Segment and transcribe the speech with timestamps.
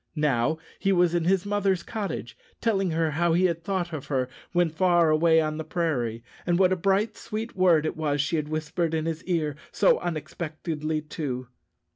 [0.15, 4.29] Now he was in his mother's cottage, telling her how he had thought of her
[4.51, 8.37] when far away on the prairie, and what a bright, sweet word it was she
[8.37, 11.49] had whispered in his ear so unexpectedly, too.